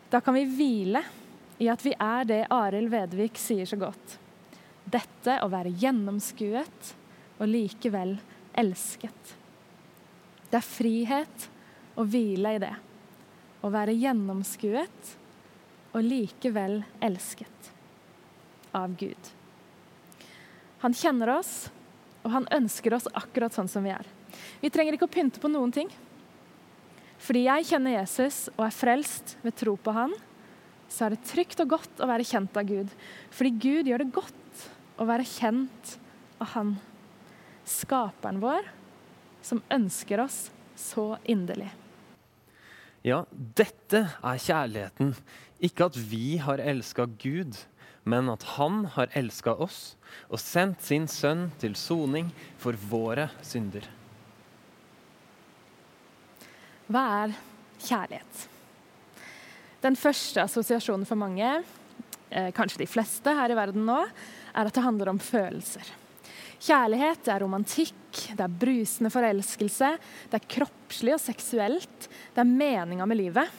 Da 0.08 0.20
kan 0.24 0.34
vi 0.38 0.46
hvile 0.48 1.02
i 1.60 1.68
at 1.68 1.82
vi 1.84 1.92
er 1.92 2.24
det 2.28 2.40
Arild 2.54 2.90
Vedvik 2.92 3.38
sier 3.40 3.68
så 3.68 3.76
godt. 3.76 4.16
Dette 4.88 5.34
å 5.44 5.50
være 5.52 5.74
gjennomskuet 5.76 6.92
og 7.38 7.50
likevel 7.50 8.16
elsket. 8.58 9.34
Det 10.48 10.58
er 10.58 10.66
frihet 10.66 11.48
å 11.98 12.04
hvile 12.08 12.56
i 12.56 12.60
det. 12.62 12.74
Å 13.62 13.70
være 13.72 13.96
gjennomskuet 13.98 15.14
og 15.94 16.04
likevel 16.04 16.80
elsket 17.04 17.72
av 18.76 18.94
Gud. 18.98 19.32
Han 20.84 20.94
kjenner 20.94 21.32
oss, 21.38 21.68
og 22.22 22.30
han 22.34 22.46
ønsker 22.54 22.94
oss 22.94 23.08
akkurat 23.18 23.54
sånn 23.54 23.70
som 23.70 23.86
vi 23.86 23.94
er. 23.94 24.06
Vi 24.60 24.70
trenger 24.70 24.94
ikke 24.94 25.08
å 25.08 25.16
pynte 25.16 25.42
på 25.42 25.50
noen 25.50 25.72
ting. 25.74 25.90
Fordi 27.18 27.46
jeg 27.48 27.66
kjenner 27.72 27.96
Jesus 27.96 28.46
og 28.54 28.62
er 28.68 28.74
frelst 28.74 29.34
ved 29.42 29.56
tro 29.58 29.74
på 29.80 29.94
han, 29.96 30.12
så 30.88 31.06
er 31.06 31.14
det 31.14 31.26
trygt 31.28 31.60
og 31.64 31.74
godt 31.74 32.00
å 32.00 32.08
være 32.08 32.26
kjent 32.26 32.54
av 32.56 32.68
Gud. 32.68 32.92
Fordi 33.34 33.50
Gud 33.58 33.90
gjør 33.90 34.04
det 34.04 34.14
godt 34.14 34.68
å 34.98 35.06
være 35.08 35.26
kjent 35.26 35.96
av 36.38 36.52
han, 36.54 36.76
skaperen 37.68 38.40
vår, 38.42 38.66
som 39.44 39.62
ønsker 39.72 40.24
oss 40.24 40.48
så 40.78 41.12
inderlig. 41.24 41.70
Ja, 43.06 43.22
dette 43.30 44.04
er 44.10 44.40
kjærligheten. 44.42 45.12
Ikke 45.64 45.88
at 45.88 45.96
vi 46.10 46.38
har 46.42 46.60
elska 46.62 47.06
Gud, 47.18 47.56
men 48.08 48.30
at 48.32 48.42
Han 48.56 48.84
har 48.94 49.10
elska 49.18 49.54
oss 49.54 49.96
og 50.28 50.40
sendt 50.40 50.82
sin 50.86 51.06
sønn 51.10 51.48
til 51.60 51.76
soning 51.78 52.30
for 52.58 52.78
våre 52.90 53.28
synder. 53.44 53.86
Hva 56.88 57.04
er 57.24 57.34
kjærlighet? 57.84 58.46
Den 59.84 59.98
første 59.98 60.42
assosiasjonen 60.42 61.06
for 61.06 61.20
mange, 61.20 61.62
eh, 62.30 62.50
kanskje 62.50 62.82
de 62.82 62.90
fleste 62.90 63.34
her 63.34 63.52
i 63.52 63.58
verden 63.58 63.84
nå, 63.86 64.00
er 64.54 64.66
at 64.66 64.74
det 64.74 64.82
handler 64.82 65.12
om 65.12 65.18
følelser. 65.18 65.84
Kjærlighet 66.58 67.28
er 67.30 67.44
romantikk, 67.44 67.94
det 68.34 68.42
er 68.42 68.58
brusende 68.60 69.12
forelskelse, 69.14 69.92
det 70.30 70.40
er 70.40 70.50
kroppslig 70.56 71.14
og 71.14 71.22
seksuelt. 71.22 72.08
Det 72.34 72.42
er 72.42 72.50
meninga 72.50 73.06
med 73.06 73.20
livet. 73.20 73.52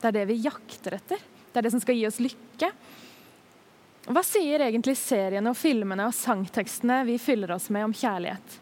Det 0.00 0.10
er 0.10 0.16
det 0.18 0.24
vi 0.32 0.40
jakter 0.42 0.98
etter. 0.98 1.20
Det 1.52 1.60
er 1.60 1.66
det 1.66 1.72
som 1.76 1.82
skal 1.82 1.94
gi 1.94 2.08
oss 2.08 2.18
lykke. 2.22 2.70
Hva 4.04 4.20
sier 4.26 4.66
egentlig 4.66 4.96
seriene 5.00 5.52
og 5.52 5.56
filmene 5.56 6.08
og 6.10 6.16
sangtekstene 6.16 7.04
vi 7.08 7.20
fyller 7.22 7.54
oss 7.54 7.70
med 7.72 7.86
om 7.86 7.94
kjærlighet? 7.96 8.58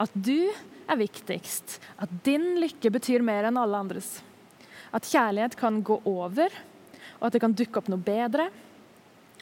At 0.00 0.14
du 0.16 0.48
er 0.88 0.98
viktigst. 0.98 1.76
At 2.02 2.10
din 2.24 2.56
lykke 2.62 2.90
betyr 2.96 3.22
mer 3.22 3.46
enn 3.46 3.60
alle 3.60 3.78
andres. 3.78 4.16
At 4.96 5.06
kjærlighet 5.06 5.54
kan 5.60 5.82
gå 5.84 6.00
over, 6.08 6.48
og 7.20 7.28
at 7.28 7.36
det 7.36 7.42
kan 7.44 7.54
dukke 7.56 7.82
opp 7.82 7.92
noe 7.92 8.02
bedre. 8.02 8.48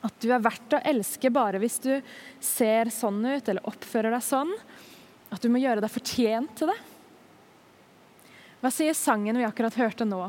At 0.05 0.17
du 0.21 0.29
er 0.35 0.43
verdt 0.45 0.77
å 0.77 0.83
elske 0.85 1.31
bare 1.33 1.61
hvis 1.63 1.79
du 1.81 1.93
ser 2.43 2.91
sånn 2.93 3.23
ut 3.25 3.49
eller 3.49 3.69
oppfører 3.69 4.13
deg 4.13 4.25
sånn. 4.25 4.53
At 5.33 5.41
du 5.41 5.49
må 5.53 5.63
gjøre 5.63 5.83
deg 5.85 5.93
fortjent 5.93 6.53
til 6.59 6.71
det. 6.71 6.79
Hva 8.61 8.73
sier 8.73 8.97
sangen 8.97 9.37
vi 9.37 9.45
akkurat 9.45 9.77
hørte 9.77 10.07
nå, 10.09 10.21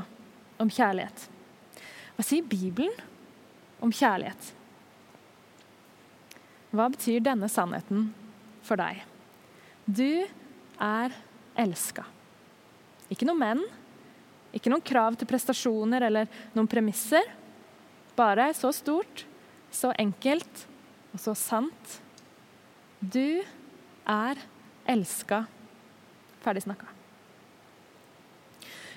om 0.59 0.71
kjærlighet? 0.71 1.27
Hva 2.15 2.23
sier 2.23 2.47
Bibelen 2.47 2.95
om 3.83 3.91
kjærlighet? 3.91 4.49
Hva 6.75 6.89
betyr 6.91 7.23
denne 7.23 7.47
sannheten 7.51 8.09
for 8.65 8.79
deg? 8.79 9.03
Du 9.85 10.25
er 10.83 11.15
elska. 11.59 12.03
Ikke 13.11 13.27
noe 13.27 13.39
men, 13.39 13.61
ikke 14.55 14.71
noen 14.71 14.83
krav 14.83 15.15
til 15.19 15.29
prestasjoner 15.29 16.07
eller 16.07 16.27
noen 16.55 16.67
premisser. 16.71 17.23
Bare 18.15 18.49
så 18.55 18.71
stort, 18.75 19.25
så 19.75 19.91
enkelt 19.99 20.65
og 21.13 21.21
så 21.21 21.35
sant. 21.37 21.99
Du 22.99 23.43
er 24.05 24.41
elska. 24.87 25.43
Ferdig 26.43 26.63
snakka. 26.65 26.87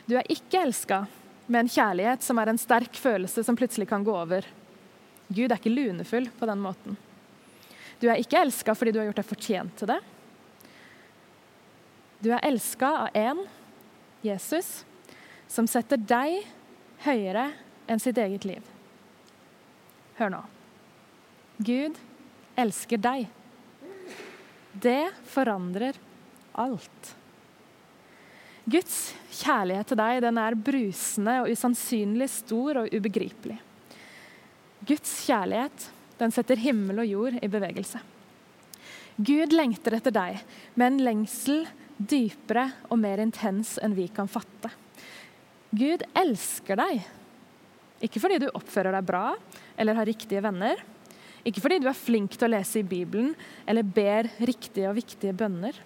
Du 0.09 0.17
er 0.17 0.29
ikke 0.33 0.63
elska 0.63 1.03
med 1.49 1.65
en 1.65 1.73
kjærlighet 1.73 2.25
som 2.25 2.39
er 2.41 2.53
en 2.53 2.61
sterk 2.61 2.97
følelse 2.97 3.45
som 3.45 3.57
plutselig 3.57 3.89
kan 3.91 4.05
gå 4.05 4.15
over. 4.15 4.47
Gud 5.29 5.51
er 5.51 5.59
ikke 5.59 5.73
lunefull 5.73 6.31
på 6.39 6.49
den 6.49 6.63
måten. 6.65 6.97
Du 8.01 8.07
er 8.09 8.21
ikke 8.21 8.41
elska 8.41 8.75
fordi 8.79 8.95
du 8.95 9.01
har 9.01 9.09
gjort 9.11 9.21
deg 9.21 9.29
fortjent 9.29 9.77
til 9.81 9.91
det. 9.91 9.99
Du 12.25 12.31
er 12.35 12.45
elska 12.47 12.91
av 13.05 13.17
én, 13.17 13.45
Jesus, 14.27 14.83
som 15.49 15.69
setter 15.71 16.01
deg 16.01 16.41
høyere 17.05 17.51
enn 17.89 18.03
sitt 18.03 18.19
eget 18.19 18.47
liv. 18.49 18.65
Hør 20.19 20.33
nå. 20.35 20.47
Gud 21.59 21.99
elsker 22.59 23.01
deg. 23.03 23.27
Det 24.79 25.11
forandrer 25.27 25.97
alt. 26.59 27.15
Guds 28.69 28.99
kjærlighet 29.33 29.89
til 29.89 29.99
deg 29.99 30.21
den 30.23 30.39
er 30.43 30.59
brusende 30.59 31.39
og 31.43 31.51
usannsynlig 31.51 32.29
stor 32.31 32.83
og 32.83 32.93
ubegripelig. 32.93 33.57
Guds 34.87 35.15
kjærlighet 35.27 35.89
den 36.19 36.35
setter 36.35 36.61
himmel 36.61 37.03
og 37.03 37.09
jord 37.09 37.39
i 37.41 37.51
bevegelse. 37.51 38.01
Gud 39.19 39.55
lengter 39.55 39.97
etter 39.97 40.15
deg 40.15 40.43
med 40.79 40.93
en 40.93 41.01
lengsel 41.07 41.65
dypere 41.99 42.69
og 42.87 43.01
mer 43.03 43.23
intens 43.23 43.77
enn 43.83 43.97
vi 43.97 44.07
kan 44.15 44.31
fatte. 44.31 44.71
Gud 45.75 46.05
elsker 46.17 46.79
deg. 46.79 47.03
Ikke 48.05 48.23
fordi 48.23 48.39
du 48.45 48.47
oppfører 48.53 48.95
deg 48.95 49.09
bra 49.09 49.25
eller 49.75 49.99
har 49.99 50.07
riktige 50.07 50.45
venner. 50.45 50.79
Ikke 51.47 51.63
fordi 51.63 51.79
du 51.83 51.89
er 51.91 51.97
flink 51.97 52.35
til 52.35 52.49
å 52.49 52.53
lese 52.57 52.81
i 52.81 52.87
Bibelen 52.87 53.35
eller 53.69 53.87
ber 53.87 54.31
riktige 54.43 54.89
og 54.91 54.99
viktige 54.99 55.37
bønner. 55.37 55.77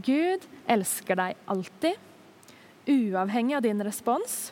Gud 0.00 0.46
elsker 0.70 1.18
deg 1.18 1.38
alltid, 1.50 1.98
uavhengig 2.90 3.56
av 3.58 3.64
din 3.66 3.84
respons, 3.84 4.50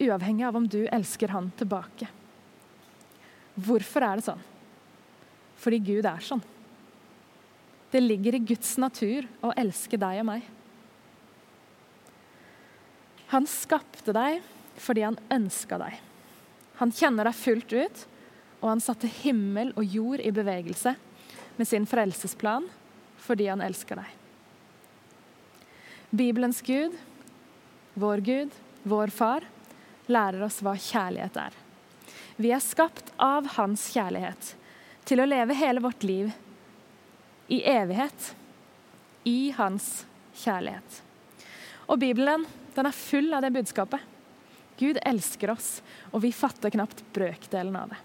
uavhengig 0.00 0.46
av 0.48 0.58
om 0.58 0.66
du 0.70 0.82
elsker 0.86 1.34
han 1.34 1.50
tilbake. 1.58 2.08
Hvorfor 3.54 4.02
er 4.02 4.18
det 4.18 4.26
sånn? 4.26 4.42
Fordi 5.62 5.78
Gud 5.84 6.08
er 6.08 6.24
sånn. 6.24 6.42
Det 7.94 8.02
ligger 8.02 8.34
i 8.34 8.42
Guds 8.42 8.74
natur 8.82 9.28
å 9.44 9.52
elske 9.60 9.98
deg 10.00 10.24
og 10.24 10.28
meg. 10.32 10.48
Han 13.30 13.46
skapte 13.50 14.14
deg 14.14 14.42
fordi 14.82 15.04
han 15.06 15.20
ønska 15.32 15.78
deg. 15.78 16.00
Han 16.80 16.90
kjenner 16.94 17.28
deg 17.28 17.38
fullt 17.38 17.74
ut, 17.76 18.02
og 18.60 18.68
han 18.70 18.82
satte 18.82 19.10
himmel 19.22 19.72
og 19.76 19.84
jord 19.84 20.22
i 20.24 20.32
bevegelse 20.34 20.94
med 21.56 21.68
sin 21.68 21.86
frelsesplan 21.86 22.68
fordi 23.24 23.48
han 23.48 23.62
elsker 23.64 24.00
deg. 24.00 24.10
Bibelens 26.14 26.60
Gud, 26.62 26.94
vår 27.98 28.22
Gud, 28.26 28.50
vår 28.82 29.10
Far, 29.14 29.46
lærer 30.06 30.44
oss 30.46 30.60
hva 30.62 30.76
kjærlighet 30.78 31.38
er. 31.40 31.56
Vi 32.36 32.50
er 32.52 32.62
skapt 32.62 33.12
av 33.22 33.48
hans 33.56 33.88
kjærlighet. 33.94 34.54
til 35.04 35.20
å 35.20 35.26
leve 35.28 35.52
hele 35.52 35.82
vårt 35.84 36.02
liv 36.02 36.30
i 37.52 37.58
evighet 37.68 38.30
i 39.28 39.50
hans 39.52 40.06
kjærlighet. 40.32 41.02
Og 41.92 41.98
Bibelen 42.00 42.46
den 42.74 42.88
er 42.88 42.96
full 42.96 43.28
av 43.36 43.44
det 43.44 43.52
budskapet. 43.52 44.00
Gud 44.80 44.98
elsker 45.04 45.52
oss, 45.52 45.82
og 46.10 46.24
vi 46.24 46.32
fatter 46.32 46.72
knapt 46.72 47.04
brøkdelen 47.12 47.76
av 47.76 47.92
det. 47.92 48.00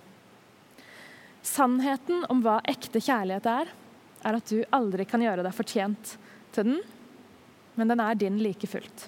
Sannheten 1.46 2.26
om 2.30 2.42
hva 2.44 2.60
ekte 2.68 3.02
kjærlighet 3.02 3.48
er, 3.50 3.72
er 4.28 4.38
at 4.38 4.52
du 4.52 4.64
aldri 4.76 5.06
kan 5.08 5.24
gjøre 5.24 5.46
deg 5.46 5.56
fortjent 5.56 6.16
til 6.56 6.68
den, 6.68 6.80
men 7.80 7.92
den 7.92 8.04
er 8.04 8.20
din 8.20 8.40
like 8.44 8.68
fullt. 8.68 9.08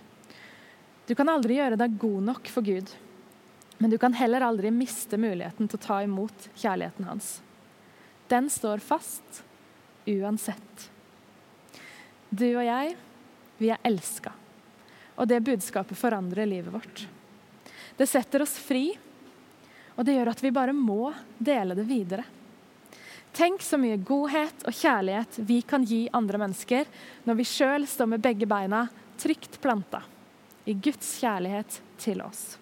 Du 1.07 1.15
kan 1.17 1.29
aldri 1.29 1.57
gjøre 1.57 1.79
deg 1.79 1.97
god 1.99 2.27
nok 2.29 2.51
for 2.53 2.63
Gud, 2.63 2.87
men 3.81 3.91
du 3.91 3.97
kan 3.99 4.15
heller 4.15 4.45
aldri 4.45 4.71
miste 4.71 5.17
muligheten 5.19 5.67
til 5.67 5.79
å 5.79 5.85
ta 5.85 6.01
imot 6.05 6.47
kjærligheten 6.53 7.07
hans. 7.09 7.39
Den 8.31 8.47
står 8.53 8.79
fast 8.79 9.41
uansett. 10.07 10.85
Du 12.29 12.47
og 12.53 12.63
jeg, 12.63 12.93
vi 13.59 13.71
er 13.73 13.81
elska. 13.83 14.31
Og 15.19 15.27
det 15.27 15.41
budskapet 15.43 15.99
forandrer 15.99 16.47
livet 16.47 16.71
vårt. 16.71 17.03
Det 17.97 18.07
setter 18.07 18.45
oss 18.45 18.55
fri, 18.55 18.93
og 19.95 20.05
det 20.07 20.15
gjør 20.15 20.31
at 20.31 20.43
vi 20.43 20.53
bare 20.55 20.75
må 20.75 21.11
dele 21.37 21.75
det 21.77 21.87
videre. 21.89 22.25
Tenk 23.31 23.63
så 23.63 23.79
mye 23.79 23.99
godhet 24.03 24.65
og 24.67 24.75
kjærlighet 24.75 25.39
vi 25.47 25.61
kan 25.63 25.85
gi 25.87 26.03
andre 26.13 26.41
mennesker 26.41 26.89
når 27.27 27.37
vi 27.39 27.47
sjøl 27.47 27.87
står 27.87 28.09
med 28.11 28.23
begge 28.23 28.47
beina 28.49 28.85
trygt 29.21 29.55
planta 29.63 30.01
i 30.67 30.75
Guds 30.75 31.13
kjærlighet 31.21 31.79
til 32.01 32.21
oss. 32.25 32.57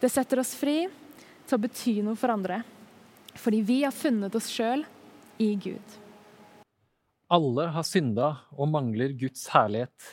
Det 0.00 0.10
setter 0.10 0.40
oss 0.42 0.54
fri 0.58 0.82
til 1.46 1.56
å 1.56 1.62
bety 1.62 2.00
noe 2.04 2.18
for 2.18 2.32
andre, 2.32 2.62
fordi 3.36 3.60
vi 3.66 3.82
har 3.84 3.94
funnet 3.94 4.34
oss 4.34 4.48
sjøl 4.50 4.82
i 5.40 5.52
Gud. 5.60 5.96
Alle 7.30 7.68
har 7.70 7.86
synda 7.86 8.32
og 8.56 8.72
mangler 8.72 9.12
Guds 9.14 9.44
herlighet. 9.52 10.08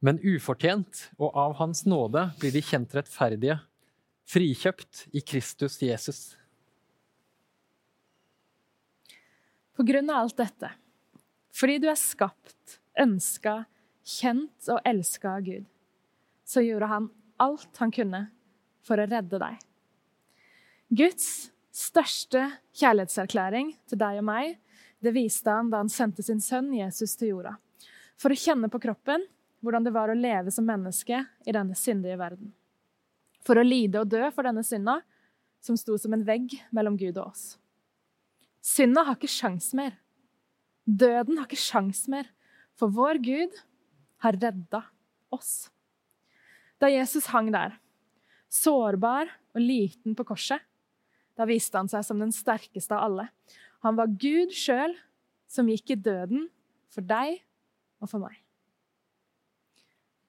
Men 0.00 0.20
ufortjent 0.22 1.08
og 1.18 1.34
av 1.36 1.56
Hans 1.58 1.82
nåde 1.84 2.28
blir 2.38 2.54
de 2.54 2.62
kjent 2.64 2.94
rettferdige, 2.94 3.58
frikjøpt 4.28 5.06
i 5.16 5.22
Kristus 5.24 5.78
Jesus. 5.82 6.20
På 9.76 9.86
grunn 9.86 10.10
av 10.10 10.24
alt 10.24 10.36
dette, 10.36 10.72
fordi 11.54 11.78
du 11.82 11.88
er 11.90 11.98
skapt, 11.98 12.78
ønska, 12.98 13.62
kjent 14.02 14.70
og 14.72 14.80
elska 14.88 15.36
av 15.38 15.46
Gud, 15.46 15.68
så 16.44 16.64
gjorde 16.64 16.90
han 16.90 17.08
alt 17.38 17.80
han 17.80 17.94
kunne 17.94 18.24
for 18.84 18.98
å 18.98 19.06
redde 19.06 19.38
deg. 19.40 19.58
Guds 20.88 21.28
største 21.74 22.48
kjærlighetserklæring 22.80 23.74
til 23.86 24.00
deg 24.00 24.20
og 24.20 24.26
meg, 24.28 24.56
det 25.04 25.14
viste 25.14 25.52
han 25.52 25.70
da 25.70 25.82
han 25.82 25.92
sendte 25.92 26.24
sin 26.26 26.40
sønn 26.42 26.72
Jesus 26.74 27.14
til 27.18 27.36
jorda. 27.36 27.54
For 28.18 28.34
å 28.34 28.38
kjenne 28.38 28.70
på 28.72 28.80
kroppen 28.82 29.22
hvordan 29.62 29.86
det 29.86 29.94
var 29.94 30.10
å 30.10 30.18
leve 30.18 30.50
som 30.54 30.66
menneske 30.66 31.22
i 31.46 31.54
denne 31.54 31.76
syndige 31.78 32.18
verden. 32.18 32.50
For 33.48 33.56
å 33.56 33.64
lide 33.64 34.02
og 34.02 34.10
dø 34.12 34.26
for 34.34 34.44
denne 34.44 34.60
synda, 34.66 34.98
som 35.64 35.78
sto 35.80 35.96
som 35.98 36.12
en 36.12 36.26
vegg 36.26 36.52
mellom 36.74 36.98
Gud 37.00 37.16
og 37.16 37.30
oss. 37.30 37.46
Synda 38.60 39.06
har 39.08 39.16
ikke 39.16 39.30
sjans 39.32 39.70
mer. 39.76 39.96
Døden 40.84 41.40
har 41.40 41.48
ikke 41.48 41.60
sjans 41.60 42.04
mer, 42.12 42.28
for 42.76 42.92
vår 42.92 43.22
Gud 43.24 43.56
har 44.22 44.36
redda 44.36 44.82
oss. 45.34 45.70
Da 46.78 46.90
Jesus 46.92 47.30
hang 47.32 47.48
der, 47.54 47.78
sårbar 48.52 49.32
og 49.56 49.64
liten 49.64 50.14
på 50.16 50.26
korset, 50.28 50.60
da 51.38 51.46
viste 51.48 51.78
han 51.78 51.90
seg 51.90 52.04
som 52.04 52.20
den 52.20 52.34
sterkeste 52.34 52.94
av 52.94 53.08
alle. 53.08 53.28
Han 53.86 53.98
var 53.98 54.12
Gud 54.20 54.52
sjøl 54.54 54.94
som 55.48 55.68
gikk 55.70 55.94
i 55.94 55.98
døden 55.98 56.48
for 56.92 57.06
deg 57.06 57.40
og 58.02 58.10
for 58.10 58.22
meg. 58.22 58.36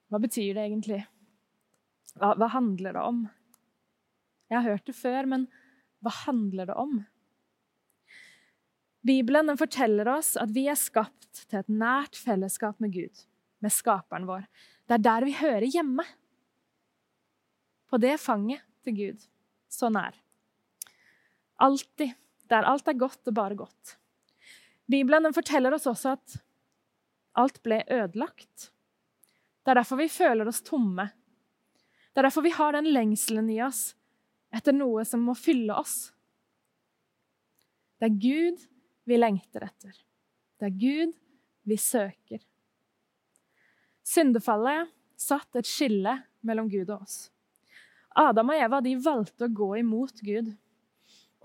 Hva 0.10 0.22
betyr 0.22 0.56
det 0.56 0.66
egentlig? 0.66 1.04
Hva, 2.20 2.34
hva, 2.36 2.50
handler 2.52 2.96
det 2.96 3.04
om? 3.04 3.24
Jeg 4.50 4.60
har 4.60 4.76
hørt 4.76 4.90
det 4.90 4.96
før, 4.98 5.28
men 5.30 5.48
hva 6.04 6.14
handler 6.26 6.70
det 6.70 6.76
om? 6.80 7.00
Bibelen 9.06 9.56
forteller 9.58 10.10
oss 10.12 10.34
at 10.40 10.52
vi 10.52 10.66
er 10.68 10.80
skapt 10.80 11.46
til 11.46 11.62
et 11.62 11.70
nært 11.72 12.20
fellesskap 12.20 12.82
med 12.84 12.92
Gud, 12.96 13.24
med 13.64 13.72
skaperen 13.72 14.28
vår. 14.28 14.44
Det 14.90 14.98
er 14.98 15.06
der 15.06 15.28
vi 15.28 15.38
hører 15.40 15.68
hjemme. 15.70 16.04
På 17.90 17.98
det 18.02 18.18
fanget 18.22 18.66
til 18.84 18.98
Gud, 18.98 19.24
så 19.72 19.92
nær. 19.94 20.18
Alltid. 21.60 22.18
Der 22.50 22.66
alt 22.66 22.88
er 22.90 22.98
godt 22.98 23.30
og 23.30 23.36
bare 23.38 23.56
godt. 23.56 23.96
Bibelen 24.90 25.30
forteller 25.36 25.76
oss 25.76 25.86
også 25.86 26.16
at 26.18 26.40
alt 27.38 27.60
ble 27.62 27.84
ødelagt. 27.86 28.72
Det 29.62 29.70
er 29.70 29.78
derfor 29.78 30.00
vi 30.00 30.10
føler 30.10 30.50
oss 30.50 30.64
tomme. 30.66 31.06
Det 32.14 32.22
er 32.22 32.28
derfor 32.28 32.46
vi 32.46 32.54
har 32.56 32.76
den 32.76 32.90
lengselen 32.94 33.50
i 33.54 33.60
oss 33.64 33.94
etter 34.56 34.74
noe 34.74 35.06
som 35.06 35.22
må 35.22 35.36
fylle 35.38 35.76
oss. 35.78 36.10
Det 38.00 38.10
er 38.10 38.22
Gud 38.22 38.64
vi 39.10 39.18
lengter 39.20 39.66
etter. 39.68 39.94
Det 40.60 40.70
er 40.70 40.80
Gud 40.80 41.14
vi 41.70 41.78
søker. 41.78 42.42
Syndefallet 44.06 44.90
satt 45.20 45.60
et 45.60 45.70
skille 45.70 46.16
mellom 46.46 46.70
Gud 46.72 46.90
og 46.90 47.04
oss. 47.04 47.18
Adam 48.18 48.50
og 48.52 48.62
Eva 48.62 48.80
de 48.82 48.96
valgte 49.00 49.46
å 49.46 49.54
gå 49.54 49.70
imot 49.82 50.24
Gud. 50.26 50.50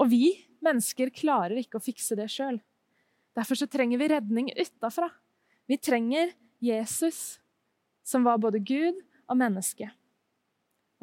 Og 0.00 0.11
vi 0.11 0.31
mennesker 0.64 1.12
klarer 1.14 1.59
ikke 1.61 1.79
å 1.79 1.85
fikse 1.85 2.16
det 2.18 2.31
sjøl. 2.33 2.57
Derfor 3.37 3.59
så 3.59 3.68
trenger 3.70 4.00
vi 4.00 4.09
redning 4.14 4.50
utafra. 4.55 5.11
Vi 5.66 5.79
trenger 5.79 6.33
Jesus 6.62 7.40
som 8.07 8.24
var 8.27 8.40
både 8.40 8.62
Gud 8.62 9.00
og 9.29 9.38
menneske. 9.40 9.90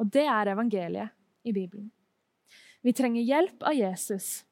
Og 0.00 0.08
det 0.12 0.24
er 0.28 0.52
evangeliet 0.54 1.12
i 1.42 1.52
Bibelen. 1.52 1.90
Vi 2.82 2.92
trenger 2.92 3.22
hjelp 3.22 3.62
av 3.62 3.74
Jesus, 3.76 4.44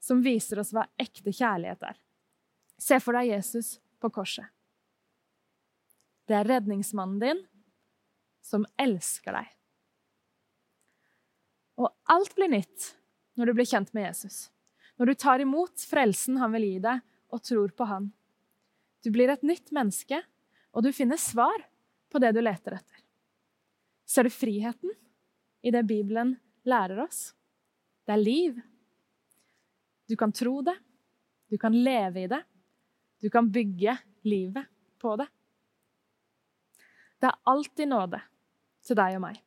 som 0.00 0.22
viser 0.24 0.60
oss 0.62 0.72
hva 0.72 0.86
ekte 1.00 1.32
kjærlighet 1.34 1.82
er. 1.90 1.98
Se 2.80 2.98
for 3.02 3.16
deg 3.16 3.32
Jesus 3.34 3.76
på 4.00 4.10
korset. 4.12 4.46
Det 6.26 6.34
er 6.34 6.48
redningsmannen 6.48 7.20
din 7.20 7.42
som 8.44 8.66
elsker 8.80 9.36
deg. 9.36 9.50
Og 11.76 11.90
alt 12.12 12.34
blir 12.36 12.50
nytt 12.50 12.92
når 13.36 13.50
du 13.50 13.56
blir 13.58 13.68
kjent 13.68 13.92
med 13.94 14.08
Jesus. 14.08 14.46
Når 14.96 15.12
du 15.12 15.14
tar 15.20 15.44
imot 15.44 15.84
frelsen 15.90 16.38
han 16.40 16.54
vil 16.56 16.70
gi 16.70 16.78
deg, 16.86 17.02
og 17.34 17.42
tror 17.42 17.72
på 17.74 17.86
han. 17.90 18.12
Du 19.04 19.10
blir 19.12 19.28
et 19.28 19.42
nytt 19.44 19.72
menneske, 19.74 20.20
og 20.72 20.86
du 20.86 20.92
finner 20.94 21.18
svar 21.20 21.66
på 22.12 22.22
det 22.22 22.32
du 22.36 22.40
leter 22.40 22.78
etter. 22.78 23.05
Ser 24.06 24.26
du 24.26 24.30
friheten 24.30 24.92
i 25.66 25.72
det 25.74 25.82
Bibelen 25.86 26.36
lærer 26.66 27.02
oss? 27.02 27.32
Det 28.06 28.14
er 28.14 28.22
liv. 28.22 28.60
Du 30.06 30.14
kan 30.16 30.32
tro 30.32 30.60
det, 30.62 30.76
du 31.50 31.58
kan 31.58 31.74
leve 31.74 32.22
i 32.22 32.28
det, 32.30 32.42
du 33.18 33.30
kan 33.30 33.50
bygge 33.50 33.96
livet 34.22 34.68
på 35.02 35.16
det. 35.18 35.26
Det 37.18 37.26
er 37.26 37.50
alltid 37.50 37.90
nåde 37.90 38.20
til 38.86 38.98
deg 38.98 39.16
og 39.18 39.24
meg. 39.24 39.40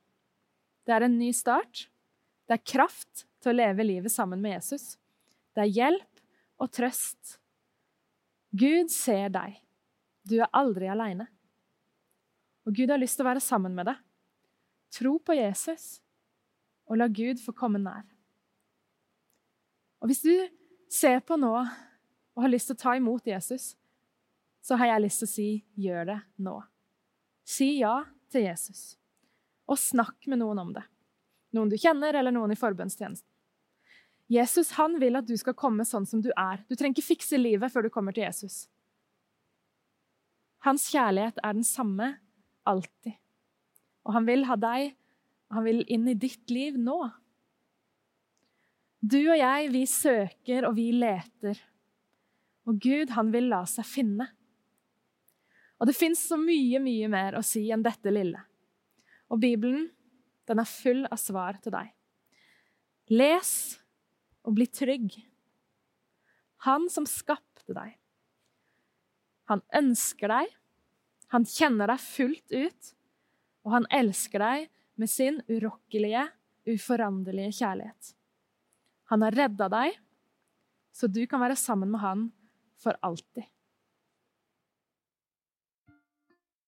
Det 0.83 0.95
er 0.95 1.05
en 1.05 1.19
ny 1.19 1.29
start. 1.35 1.85
Det 2.49 2.57
er 2.57 2.65
kraft 2.65 3.25
til 3.39 3.53
å 3.53 3.59
leve 3.59 3.85
livet 3.85 4.11
sammen 4.11 4.41
med 4.41 4.57
Jesus. 4.57 4.97
Det 5.55 5.63
er 5.63 5.75
hjelp 5.75 6.23
og 6.59 6.71
trøst. 6.75 7.37
Gud 8.51 8.89
ser 8.91 9.29
deg. 9.31 9.59
Du 10.25 10.39
er 10.41 10.51
aldri 10.51 10.89
aleine. 10.89 11.29
Og 12.67 12.75
Gud 12.75 12.91
har 12.91 12.99
lyst 12.99 13.19
til 13.19 13.25
å 13.27 13.29
være 13.29 13.43
sammen 13.43 13.77
med 13.77 13.87
deg. 13.91 14.01
Tro 14.93 15.17
på 15.21 15.35
Jesus, 15.37 15.99
og 16.89 16.97
la 16.97 17.07
Gud 17.07 17.41
få 17.43 17.53
komme 17.53 17.81
nær. 17.81 18.07
Og 19.99 20.09
hvis 20.09 20.23
du 20.23 20.33
ser 20.89 21.19
på 21.21 21.37
nå 21.37 21.53
og 21.59 22.43
har 22.43 22.51
lyst 22.51 22.71
til 22.71 22.77
å 22.77 22.81
ta 22.81 22.95
imot 22.97 23.27
Jesus, 23.27 23.73
så 24.63 24.77
har 24.79 24.93
jeg 24.93 25.05
lyst 25.05 25.21
til 25.21 25.29
å 25.29 25.33
si 25.33 25.49
gjør 25.79 26.07
det 26.09 26.19
nå. 26.45 26.55
Si 27.47 27.71
ja 27.79 28.01
til 28.29 28.45
Jesus, 28.47 28.95
og 29.69 29.79
snakk 29.81 30.27
med 30.29 30.41
noen 30.41 30.61
om 30.61 30.73
det. 30.75 30.85
Noen 31.55 31.71
du 31.71 31.77
kjenner, 31.81 32.13
eller 32.13 32.33
noen 32.33 32.53
i 32.53 32.59
forbønnstjenesten. 32.59 33.25
Jesus 34.29 34.75
han 34.77 34.99
vil 35.01 35.17
at 35.17 35.25
du 35.25 35.33
skal 35.41 35.57
komme 35.57 35.85
sånn 35.89 36.05
som 36.05 36.21
du 36.21 36.29
er. 36.35 36.61
Du 36.69 36.75
trenger 36.77 36.99
ikke 36.99 37.15
fikse 37.15 37.37
livet 37.39 37.73
før 37.73 37.87
du 37.87 37.93
kommer 37.93 38.13
til 38.13 38.27
Jesus. 38.27 38.67
Hans 40.67 40.85
kjærlighet 40.91 41.39
er 41.41 41.55
den 41.57 41.65
samme 41.65 42.11
alltid. 42.69 43.15
Og 44.09 44.15
han 44.15 44.25
vil 44.25 44.47
ha 44.49 44.55
deg, 44.57 44.95
han 45.53 45.65
vil 45.67 45.83
inn 45.85 46.07
i 46.09 46.17
ditt 46.17 46.49
liv 46.49 46.79
nå. 46.81 46.97
Du 48.99 49.19
og 49.21 49.37
jeg, 49.37 49.69
vi 49.69 49.83
søker 49.85 50.65
og 50.65 50.73
vi 50.79 50.89
leter. 50.97 51.61
Og 52.65 52.81
Gud, 52.81 53.13
han 53.13 53.29
vil 53.33 53.51
la 53.53 53.61
seg 53.69 53.85
finne. 53.85 54.25
Og 55.77 55.87
det 55.87 55.95
fins 55.95 56.25
så 56.25 56.39
mye, 56.41 56.81
mye 56.81 57.07
mer 57.11 57.37
å 57.37 57.45
si 57.45 57.67
enn 57.71 57.85
dette 57.85 58.11
lille. 58.11 58.41
Og 59.29 59.39
Bibelen, 59.45 59.87
den 60.49 60.59
er 60.59 60.67
full 60.67 61.05
av 61.05 61.21
svar 61.21 61.61
til 61.61 61.77
deg. 61.77 61.93
Les 63.13 63.53
og 64.45 64.55
bli 64.57 64.67
trygg 64.69 65.15
Han 66.65 66.89
som 66.91 67.05
skapte 67.09 67.73
deg. 67.73 67.93
Han 69.49 69.61
ønsker 69.73 70.29
deg, 70.29 70.49
han 71.29 71.45
kjenner 71.47 71.89
deg 71.89 72.01
fullt 72.03 72.51
ut, 72.53 72.89
og 73.69 73.75
han 73.77 73.85
elsker 73.93 74.41
deg 74.41 74.65
med 74.97 75.09
sin 75.11 75.37
urokkelige, 75.45 76.25
uforanderlige 76.65 77.53
kjærlighet. 77.61 78.15
Han 79.13 79.21
har 79.25 79.37
redda 79.37 79.67
deg, 79.69 79.93
så 80.93 81.05
du 81.05 81.21
kan 81.29 81.41
være 81.41 81.57
sammen 81.57 81.91
med 81.93 82.01
han 82.01 82.25
for 82.81 82.97
alltid. 83.05 83.45